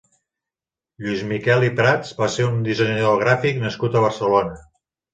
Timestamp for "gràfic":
3.27-3.65